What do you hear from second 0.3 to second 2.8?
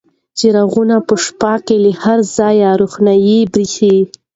چراغونه په شپې کې له هر ځایه